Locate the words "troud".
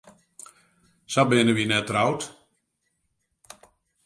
1.89-2.21